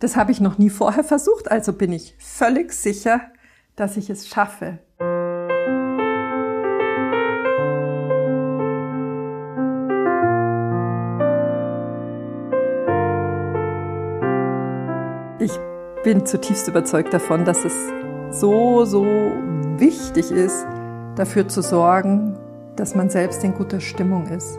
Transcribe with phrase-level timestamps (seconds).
[0.00, 3.20] Das habe ich noch nie vorher versucht, also bin ich völlig sicher,
[3.76, 4.78] dass ich es schaffe.
[15.38, 15.52] Ich
[16.02, 17.74] bin zutiefst überzeugt davon, dass es
[18.30, 20.66] so, so wichtig ist,
[21.16, 22.38] dafür zu sorgen,
[22.74, 24.58] dass man selbst in guter Stimmung ist.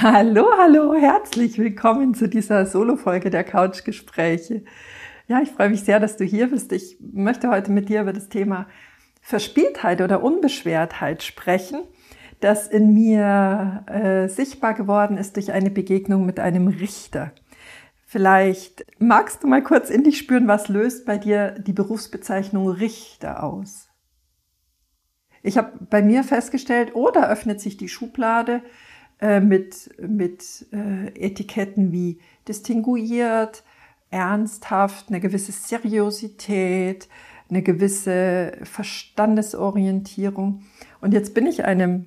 [0.00, 4.62] Hallo, hallo, herzlich willkommen zu dieser Solo-Folge der Couchgespräche.
[5.26, 6.70] Ja, ich freue mich sehr, dass du hier bist.
[6.70, 8.68] Ich möchte heute mit dir über das Thema
[9.20, 11.80] Verspieltheit oder Unbeschwertheit sprechen,
[12.38, 17.32] das in mir äh, sichtbar geworden ist durch eine Begegnung mit einem Richter.
[18.06, 23.42] Vielleicht magst du mal kurz in dich spüren, was löst bei dir die Berufsbezeichnung Richter
[23.42, 23.88] aus?
[25.42, 28.62] Ich habe bei mir festgestellt, oder oh, öffnet sich die Schublade
[29.20, 33.64] äh, mit, mit äh, Etiketten wie distinguiert,
[34.10, 37.08] ernsthaft, eine gewisse Seriosität,
[37.50, 40.62] eine gewisse Verstandesorientierung.
[41.00, 42.06] Und jetzt bin ich einem,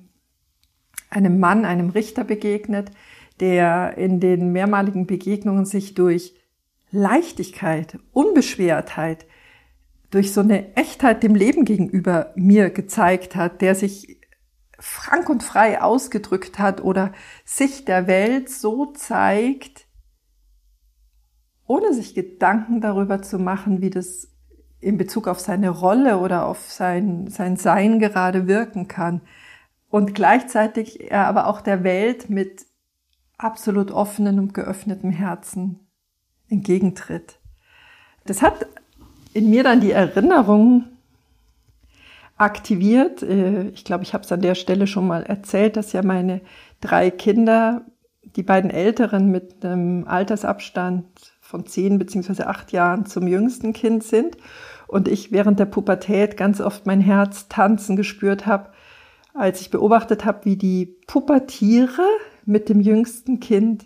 [1.10, 2.90] einem Mann, einem Richter begegnet,
[3.40, 6.34] der in den mehrmaligen Begegnungen sich durch
[6.90, 9.26] Leichtigkeit, Unbeschwertheit,
[10.10, 14.18] durch so eine Echtheit dem Leben gegenüber mir gezeigt hat, der sich
[14.82, 17.12] frank und frei ausgedrückt hat oder
[17.44, 19.86] sich der Welt so zeigt,
[21.66, 24.28] ohne sich Gedanken darüber zu machen, wie das
[24.80, 29.20] in Bezug auf seine Rolle oder auf sein, sein Sein gerade wirken kann.
[29.88, 32.66] Und gleichzeitig er aber auch der Welt mit
[33.38, 35.86] absolut offenem und geöffnetem Herzen
[36.48, 37.38] entgegentritt.
[38.24, 38.66] Das hat
[39.32, 40.91] in mir dann die Erinnerung
[42.42, 43.22] aktiviert.
[43.22, 46.40] Äh, ich glaube, ich habe es an der Stelle schon mal erzählt, dass ja meine
[46.80, 47.86] drei Kinder,
[48.36, 51.04] die beiden Älteren mit einem Altersabstand
[51.40, 54.36] von zehn beziehungsweise acht Jahren zum jüngsten Kind sind
[54.86, 58.70] und ich während der Pubertät ganz oft mein Herz tanzen gespürt habe,
[59.34, 62.06] als ich beobachtet habe, wie die Pubertiere
[62.44, 63.84] mit dem jüngsten Kind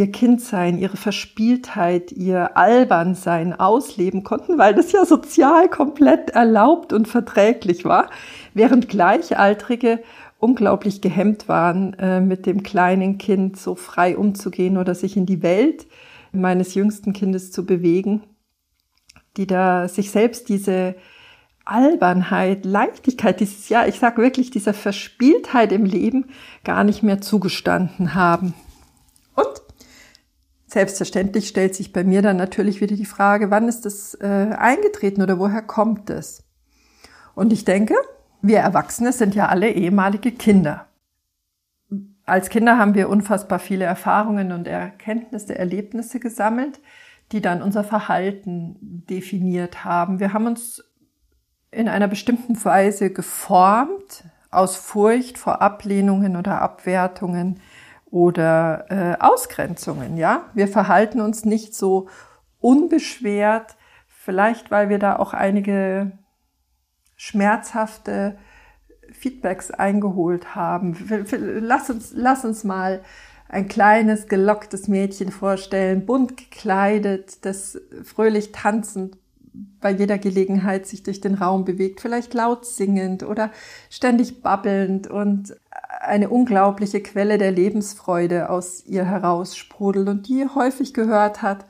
[0.00, 7.06] ihr Kindsein, ihre Verspieltheit, ihr Albernsein ausleben konnten, weil das ja sozial komplett erlaubt und
[7.06, 8.08] verträglich war,
[8.54, 10.00] während Gleichaltrige
[10.38, 15.42] unglaublich gehemmt waren, äh, mit dem kleinen Kind so frei umzugehen oder sich in die
[15.42, 15.86] Welt
[16.32, 18.22] meines jüngsten Kindes zu bewegen,
[19.36, 20.94] die da sich selbst diese
[21.66, 26.30] Albernheit, Leichtigkeit, dieses, ja, ich sag wirklich, dieser Verspieltheit im Leben
[26.64, 28.54] gar nicht mehr zugestanden haben.
[30.72, 35.20] Selbstverständlich stellt sich bei mir dann natürlich wieder die Frage, wann ist das äh, eingetreten
[35.20, 36.44] oder woher kommt es?
[37.34, 37.96] Und ich denke,
[38.40, 40.86] wir Erwachsene sind ja alle ehemalige Kinder.
[42.24, 46.78] Als Kinder haben wir unfassbar viele Erfahrungen und Erkenntnisse, Erlebnisse gesammelt,
[47.32, 48.76] die dann unser Verhalten
[49.10, 50.20] definiert haben.
[50.20, 50.84] Wir haben uns
[51.72, 57.58] in einer bestimmten Weise geformt aus Furcht vor Ablehnungen oder Abwertungen
[58.10, 60.16] oder äh, Ausgrenzungen.
[60.16, 62.08] Ja, wir verhalten uns nicht so
[62.60, 63.76] unbeschwert,
[64.08, 66.12] vielleicht weil wir da auch einige
[67.16, 68.38] schmerzhafte
[69.12, 70.96] Feedbacks eingeholt haben.
[71.60, 73.02] Lass uns, lass uns mal
[73.48, 79.18] ein kleines, gelocktes Mädchen vorstellen, bunt gekleidet, das fröhlich tanzend
[79.80, 83.50] bei jeder Gelegenheit sich durch den Raum bewegt, vielleicht laut singend oder
[83.88, 85.56] ständig babbelnd und
[86.00, 91.66] eine unglaubliche Quelle der Lebensfreude aus ihr heraussprudelt und die häufig gehört hat,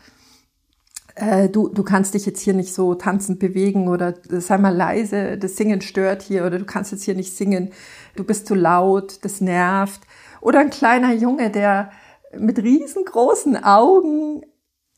[1.16, 5.36] äh, du, du kannst dich jetzt hier nicht so tanzend bewegen oder sei mal leise,
[5.36, 7.72] das Singen stört hier oder du kannst jetzt hier nicht singen,
[8.14, 10.02] du bist zu laut, das nervt.
[10.40, 11.90] Oder ein kleiner Junge, der
[12.38, 14.42] mit riesengroßen Augen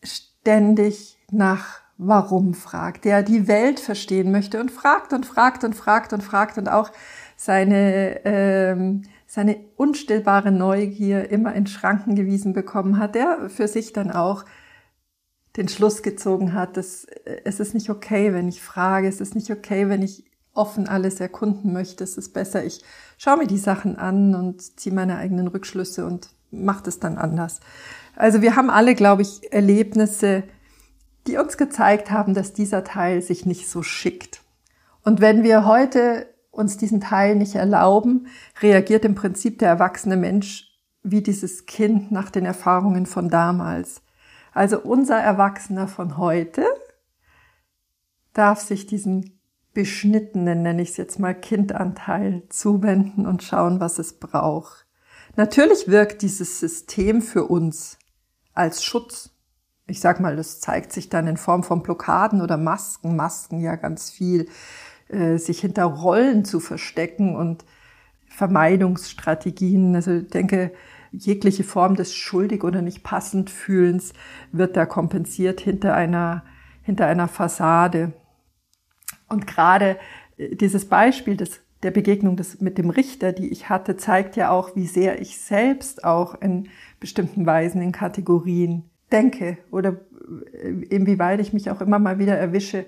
[0.02, 6.12] ständig nach Warum fragt, der die Welt verstehen möchte und fragt und fragt und fragt
[6.12, 6.90] und fragt und auch
[7.37, 9.02] seine, ähm,
[9.32, 14.44] seine unstillbare Neugier immer in Schranken gewiesen bekommen hat, der für sich dann auch
[15.56, 19.34] den Schluss gezogen hat, dass äh, es ist nicht okay, wenn ich frage, es ist
[19.34, 22.84] nicht okay, wenn ich offen alles erkunden möchte, es ist besser, ich
[23.17, 27.61] schaue mir die Sachen an und ziehe meine eigenen Rückschlüsse und macht es dann anders.
[28.14, 30.43] Also wir haben alle, glaube ich, Erlebnisse,
[31.26, 34.43] die uns gezeigt haben, dass dieser Teil sich nicht so schickt.
[35.05, 38.28] Und wenn wir heute uns diesen Teil nicht erlauben,
[38.60, 40.69] reagiert im Prinzip der erwachsene Mensch
[41.02, 44.02] wie dieses Kind nach den Erfahrungen von damals.
[44.52, 46.64] Also unser Erwachsener von heute
[48.34, 49.25] darf sich diesem
[49.72, 54.87] beschnittenen, nenne ich es jetzt mal, Kindanteil zuwenden und schauen, was es braucht.
[55.37, 57.99] Natürlich wirkt dieses System für uns
[58.52, 59.31] als Schutz.
[59.87, 63.76] Ich sag mal, das zeigt sich dann in Form von Blockaden oder Masken, Masken ja
[63.76, 64.49] ganz viel,
[65.12, 67.64] äh, sich hinter Rollen zu verstecken und
[68.29, 69.94] Vermeidungsstrategien.
[69.94, 70.73] Also ich denke,
[71.12, 74.14] jegliche Form des schuldig oder nicht passend Fühlens
[74.50, 76.43] wird da kompensiert hinter einer,
[76.82, 78.12] hinter einer Fassade.
[79.29, 79.99] Und gerade
[80.38, 84.50] äh, dieses Beispiel des, der Begegnung des, mit dem Richter, die ich hatte, zeigt ja
[84.50, 86.69] auch, wie sehr ich selbst auch in
[87.00, 90.00] bestimmten Weisen in Kategorien denke oder
[90.53, 92.87] äh, inwieweit ich mich auch immer mal wieder erwische,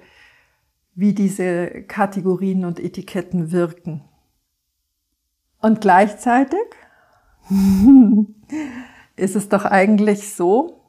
[0.95, 4.03] wie diese Kategorien und Etiketten wirken.
[5.61, 6.59] Und gleichzeitig
[9.17, 10.81] ist es doch eigentlich so,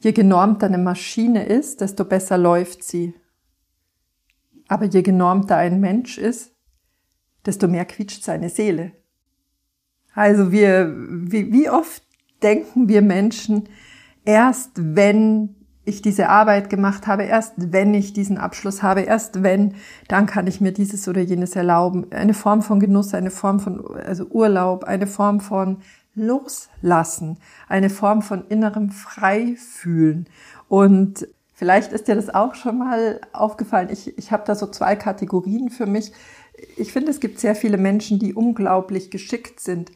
[0.00, 3.14] je genormter eine Maschine ist, desto besser läuft sie.
[4.68, 6.52] Aber je genormter ein Mensch ist,
[7.44, 8.92] desto mehr quietscht seine Seele.
[10.14, 12.02] Also wir, wie, wie oft
[12.42, 13.68] denken wir Menschen,
[14.24, 19.74] erst wenn ich diese Arbeit gemacht habe, erst wenn ich diesen Abschluss habe, erst wenn,
[20.06, 22.06] dann kann ich mir dieses oder jenes erlauben.
[22.12, 25.78] Eine Form von Genuss, eine Form von also Urlaub, eine Form von
[26.14, 27.38] Loslassen,
[27.68, 30.28] eine Form von innerem Freifühlen.
[30.68, 33.88] Und vielleicht ist dir das auch schon mal aufgefallen.
[33.90, 36.12] Ich, ich habe da so zwei Kategorien für mich.
[36.76, 39.90] Ich finde, es gibt sehr viele Menschen, die unglaublich geschickt sind,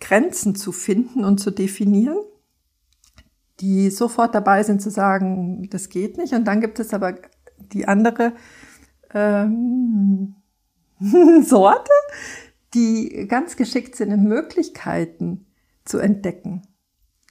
[0.00, 2.18] Grenzen zu finden und zu definieren
[3.60, 6.32] die sofort dabei sind zu sagen, das geht nicht.
[6.32, 7.14] Und dann gibt es aber
[7.58, 8.34] die andere
[9.12, 10.36] ähm,
[11.42, 11.90] Sorte,
[12.74, 15.46] die ganz geschickt sind, in Möglichkeiten
[15.84, 16.62] zu entdecken,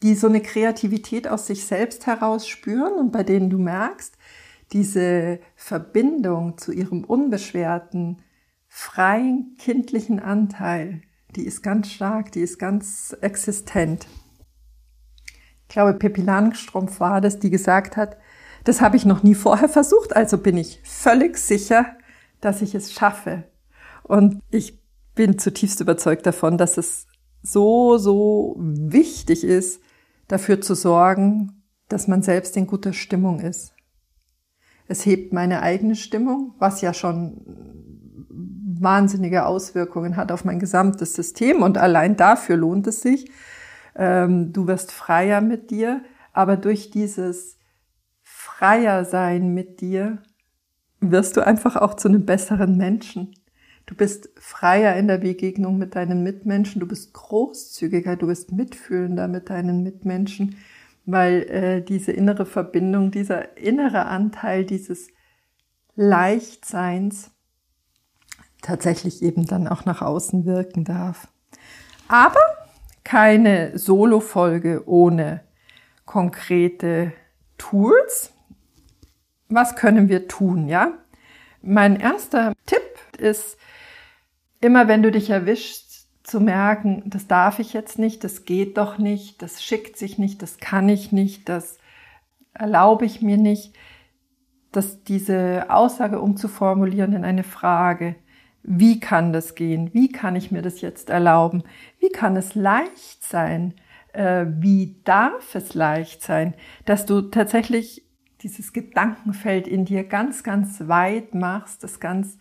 [0.03, 4.18] die so eine Kreativität aus sich selbst heraus spüren und bei denen du merkst,
[4.74, 8.19] diese Verbindung zu ihrem unbeschwerten,
[8.68, 11.01] freien, kindlichen Anteil,
[11.35, 14.07] die ist ganz stark, die ist ganz existent
[15.68, 18.18] ich glaube, Pippi Langstrumpf war das, die gesagt hat,
[18.64, 21.86] das habe ich noch nie vorher versucht, also bin ich völlig sicher,
[22.40, 23.44] dass ich es schaffe.
[24.04, 24.80] Und ich
[25.14, 27.08] bin zutiefst überzeugt davon, dass es
[27.42, 29.81] so, so wichtig ist,
[30.28, 33.74] dafür zu sorgen, dass man selbst in guter Stimmung ist.
[34.88, 37.42] Es hebt meine eigene Stimmung, was ja schon
[38.80, 43.30] wahnsinnige Auswirkungen hat auf mein gesamtes System und allein dafür lohnt es sich,
[43.98, 46.02] ähm, du wirst freier mit dir,
[46.32, 47.58] aber durch dieses
[48.22, 50.22] freier sein mit dir
[51.00, 53.34] wirst du einfach auch zu einem besseren Menschen.
[53.86, 59.28] Du bist freier in der Begegnung mit deinen Mitmenschen, du bist großzügiger, du bist mitfühlender
[59.28, 60.58] mit deinen Mitmenschen,
[61.06, 65.08] weil äh, diese innere Verbindung, dieser innere Anteil dieses
[65.96, 67.32] Leichtseins
[68.62, 71.30] tatsächlich eben dann auch nach außen wirken darf.
[72.10, 72.42] Aber
[73.07, 75.39] keine Solo-Folge ohne
[76.06, 77.13] konkrete
[77.57, 78.33] Tools.
[79.48, 80.91] Was können wir tun, ja?
[81.62, 82.82] Mein erster Tipp
[83.17, 83.58] ist,
[84.60, 88.98] immer wenn du dich erwischst, zu merken, das darf ich jetzt nicht, das geht doch
[88.98, 91.77] nicht, das schickt sich nicht, das kann ich nicht, das
[92.53, 93.74] erlaube ich mir nicht,
[94.74, 98.17] dass diese Aussage umzuformulieren in eine Frage.
[98.69, 99.93] Wie kann das gehen?
[99.93, 101.63] Wie kann ich mir das jetzt erlauben?
[102.00, 103.74] Wie kann es leicht sein?
[104.12, 108.03] Äh, wie darf es leicht sein, dass du tatsächlich
[108.41, 112.39] dieses Gedankenfeld in dir ganz, ganz weit machst, das ganz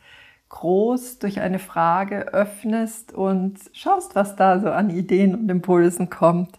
[0.48, 6.58] groß durch eine Frage öffnest und schaust, was da so an Ideen und Impulsen kommt.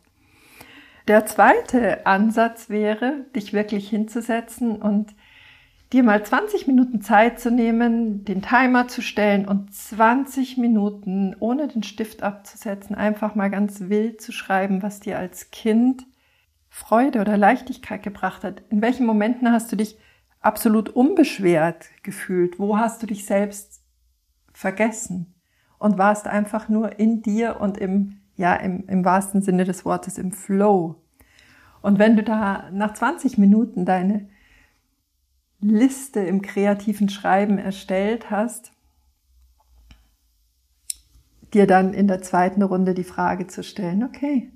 [1.09, 5.13] Der zweite Ansatz wäre, dich wirklich hinzusetzen und
[5.93, 11.67] dir mal 20 Minuten Zeit zu nehmen, den Timer zu stellen und 20 Minuten ohne
[11.67, 16.05] den Stift abzusetzen, einfach mal ganz wild zu schreiben, was dir als Kind
[16.69, 18.61] Freude oder Leichtigkeit gebracht hat.
[18.69, 19.97] In welchen Momenten hast du dich
[20.41, 22.59] absolut unbeschwert gefühlt?
[22.59, 23.81] Wo hast du dich selbst
[24.53, 25.33] vergessen?
[25.79, 30.17] Und warst einfach nur in dir und im, ja, im, im wahrsten Sinne des Wortes
[30.17, 30.95] im Flow.
[31.81, 34.27] Und wenn du da nach 20 Minuten deine
[35.59, 38.71] Liste im kreativen Schreiben erstellt hast,
[41.53, 44.51] dir dann in der zweiten Runde die Frage zu stellen, okay,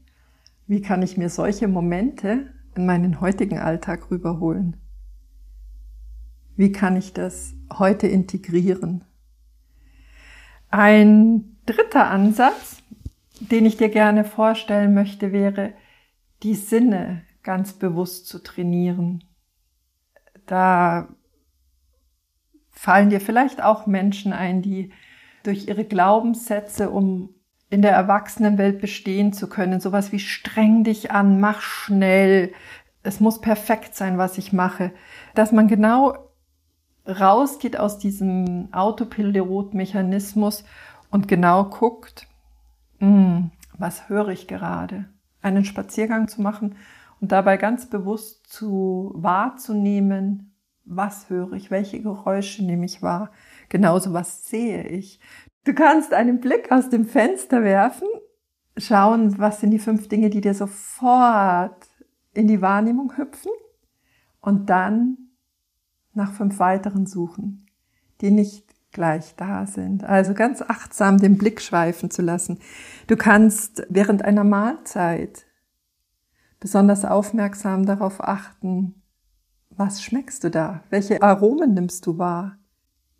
[0.67, 4.77] wie kann ich mir solche Momente in meinen heutigen Alltag rüberholen?
[6.55, 9.03] Wie kann ich das heute integrieren?
[10.69, 12.83] Ein dritter Ansatz,
[13.39, 15.73] den ich dir gerne vorstellen möchte, wäre,
[16.43, 19.23] die Sinne ganz bewusst zu trainieren.
[20.51, 21.07] Da
[22.71, 24.91] fallen dir vielleicht auch Menschen ein, die
[25.43, 27.29] durch ihre Glaubenssätze, um
[27.69, 32.51] in der Erwachsenenwelt bestehen zu können, sowas wie streng dich an, mach schnell,
[33.01, 34.91] es muss perfekt sein, was ich mache,
[35.35, 36.17] dass man genau
[37.07, 40.65] rausgeht aus diesem Autopilotmechanismus
[41.11, 42.27] und genau guckt,
[42.99, 45.05] hm, was höre ich gerade?
[45.41, 46.75] Einen Spaziergang zu machen
[47.21, 53.31] und dabei ganz bewusst zu wahrzunehmen, was höre ich, welche Geräusche nehme ich wahr,
[53.69, 55.19] genauso was sehe ich.
[55.63, 58.07] Du kannst einen Blick aus dem Fenster werfen,
[58.75, 61.87] schauen, was sind die fünf Dinge, die dir sofort
[62.33, 63.51] in die Wahrnehmung hüpfen
[64.41, 65.17] und dann
[66.13, 67.67] nach fünf weiteren suchen,
[68.21, 70.03] die nicht gleich da sind.
[70.03, 72.59] Also ganz achtsam den Blick schweifen zu lassen.
[73.07, 75.45] Du kannst während einer Mahlzeit
[76.61, 79.01] besonders aufmerksam darauf achten,
[79.71, 80.83] was schmeckst du da?
[80.89, 82.57] Welche Aromen nimmst du wahr?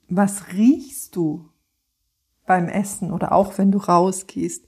[0.07, 1.49] Was riechst du
[2.45, 4.67] beim Essen oder auch wenn du rausgehst?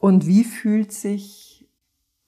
[0.00, 1.68] Und wie fühlt sich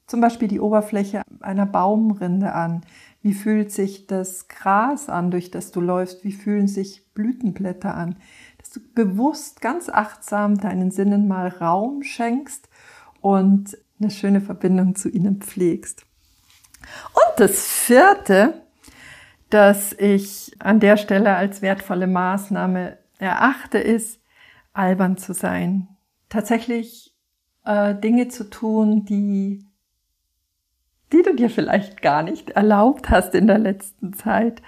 [0.07, 2.83] zum Beispiel die Oberfläche einer Baumrinde an?
[3.23, 6.23] Wie fühlt sich das Gras an, durch das du läufst?
[6.25, 8.16] Wie fühlen sich Blütenblätter an?
[8.59, 12.68] Dass du bewusst, ganz achtsam deinen Sinnen mal Raum schenkst
[13.21, 16.07] und eine schöne Verbindung zu ihnen pflegst.
[17.12, 18.62] Und das vierte,
[19.50, 24.21] das ich an der Stelle als wertvolle Maßnahme erachte, ist,
[24.73, 25.88] albern zu sein.
[26.28, 27.17] Tatsächlich
[27.64, 29.69] äh, Dinge zu tun, die
[31.12, 34.62] die du dir vielleicht gar nicht erlaubt hast in der letzten Zeit.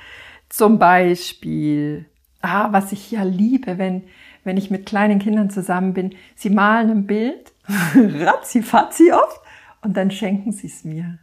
[0.48, 2.06] Zum Beispiel,
[2.40, 4.04] ah, was ich ja liebe, wenn,
[4.44, 7.49] wenn ich mit kleinen Kindern zusammen bin, sie malen ein Bild,
[7.94, 9.40] ratzi fatzi oft,
[9.82, 11.18] und dann schenken sie es mir.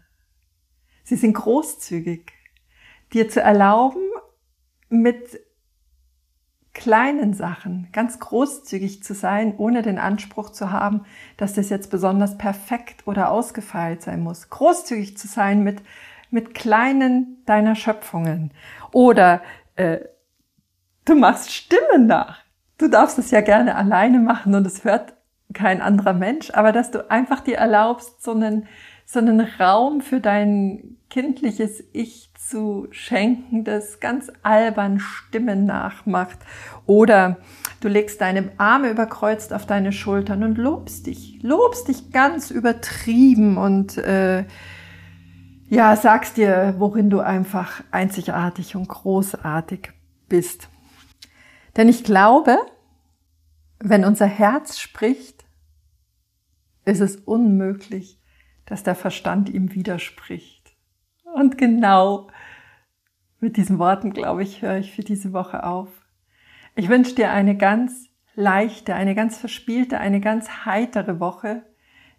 [1.03, 2.32] Sie sind großzügig,
[3.13, 4.01] dir zu erlauben,
[4.89, 5.39] mit
[6.74, 12.38] kleinen Sachen ganz großzügig zu sein, ohne den Anspruch zu haben, dass das jetzt besonders
[12.38, 14.50] perfekt oder ausgefeilt sein muss.
[14.50, 15.82] Großzügig zu sein mit,
[16.29, 18.51] mit kleinen deiner Schöpfungen.
[18.91, 19.41] Oder
[19.75, 20.00] äh,
[21.06, 22.44] du machst Stimmen nach.
[22.77, 25.16] Du darfst es ja gerne alleine machen und es hört
[25.53, 28.67] kein anderer Mensch, aber dass du einfach dir erlaubst, so einen,
[29.05, 36.37] so einen Raum für dein kindliches Ich zu schenken, das ganz albern Stimmen nachmacht.
[36.85, 37.37] Oder
[37.81, 43.57] du legst deine Arme überkreuzt auf deine Schultern und lobst dich, lobst dich ganz übertrieben
[43.57, 44.45] und äh,
[45.69, 49.91] ja, sagst dir, worin du einfach einzigartig und großartig
[50.29, 50.69] bist.
[51.75, 52.57] Denn ich glaube,
[53.79, 55.37] wenn unser Herz spricht,
[56.88, 58.20] ist es unmöglich,
[58.65, 60.75] dass der Verstand ihm widerspricht.
[61.36, 62.27] Und genau
[63.39, 65.89] mit diesen Worten, glaube ich, höre ich für diese Woche auf.
[66.75, 71.63] Ich wünsche dir eine ganz leichte, eine ganz verspielte, eine ganz heitere Woche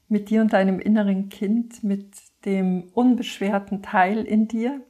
[0.09, 4.81] mit dir und deinem inneren Kind, mit dem unbeschwerten Teil in dir.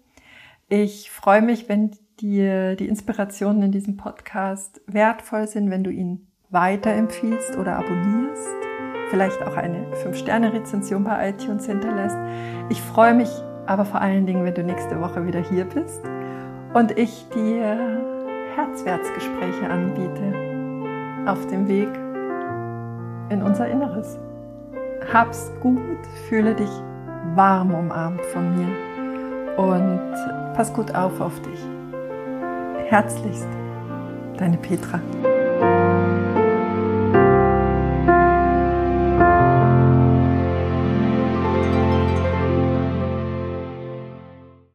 [0.69, 6.29] Ich freue mich, wenn dir die Inspirationen in diesem Podcast wertvoll sind, wenn du ihn
[6.51, 8.68] weiterempfiehlst oder abonnierst,
[9.11, 12.17] vielleicht auch eine 5-Sterne-Rezension bei iTunes hinterlässt.
[12.69, 13.31] Ich freue mich
[13.67, 16.03] aber vor allen Dingen, wenn du nächste Woche wieder hier bist
[16.75, 18.01] und ich dir
[18.57, 20.33] Herzwertsgespräche anbiete
[21.27, 21.89] auf dem Weg
[23.29, 24.19] in unser Inneres.
[25.13, 25.81] Hab's gut,
[26.29, 26.71] fühle dich
[27.35, 28.69] warm umarmt von mir
[29.57, 30.01] und
[30.55, 31.61] pass gut auf auf dich.
[32.89, 33.49] Herzlichst,
[34.39, 35.01] deine Petra.